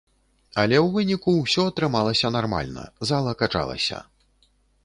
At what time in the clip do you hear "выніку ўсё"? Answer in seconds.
0.95-1.67